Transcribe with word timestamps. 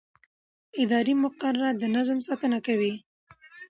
اداري 0.83 1.13
مقررات 1.23 1.75
د 1.79 1.83
نظم 1.95 2.17
ساتنه 2.27 2.59
کوي. 2.67 2.93